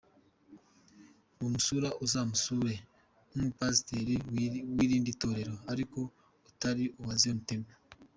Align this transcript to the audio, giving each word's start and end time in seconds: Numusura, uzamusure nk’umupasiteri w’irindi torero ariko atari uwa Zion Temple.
Numusura, 1.37 1.87
uzamusure 2.05 2.73
nk’umupasiteri 3.29 4.13
w’irindi 4.75 5.11
torero 5.21 5.55
ariko 5.71 5.99
atari 6.49 6.85
uwa 6.99 7.13
Zion 7.21 7.39
Temple. 7.47 7.75